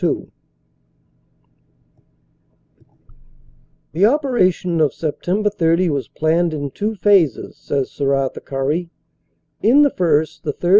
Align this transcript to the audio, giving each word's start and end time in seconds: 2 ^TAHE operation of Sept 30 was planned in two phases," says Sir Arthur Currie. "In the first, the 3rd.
2 0.01 0.31
^TAHE 3.93 4.03
operation 4.11 4.81
of 4.81 4.89
Sept 4.93 5.23
30 5.53 5.89
was 5.91 6.07
planned 6.07 6.55
in 6.55 6.71
two 6.71 6.95
phases," 6.95 7.55
says 7.55 7.91
Sir 7.91 8.15
Arthur 8.15 8.39
Currie. 8.39 8.89
"In 9.61 9.83
the 9.83 9.91
first, 9.91 10.43
the 10.43 10.53
3rd. 10.53 10.69